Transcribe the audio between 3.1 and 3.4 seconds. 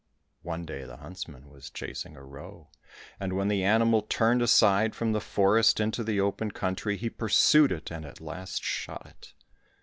and